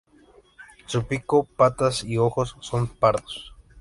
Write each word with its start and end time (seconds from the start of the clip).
Su 0.87 1.05
pico, 1.05 1.43
patas 1.43 2.03
y 2.03 2.17
ojos 2.17 2.57
son 2.59 2.87
pardos. 2.87 3.53